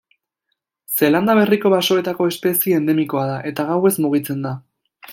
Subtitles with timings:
[1.01, 4.61] Zeelanda Berriko basoetako espezie endemikoa da, eta gauez mugitzen da.